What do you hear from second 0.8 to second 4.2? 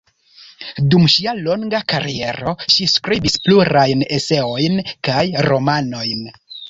Dum ŝia longa kariero ŝi skribis plurajn